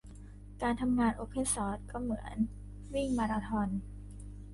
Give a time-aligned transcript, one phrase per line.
[0.61, 2.35] การทำงานโอเพนซอร์สก็เหมือน
[2.93, 3.69] วิ่งมาราธอน